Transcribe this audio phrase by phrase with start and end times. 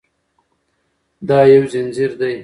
[1.27, 2.35] دا یو ځنځیر دی.